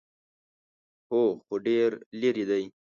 _هو، 1.09 1.21
خو 1.43 1.53
ډېر 1.67 1.89
ليرې 2.19 2.43
دی. 2.49 2.63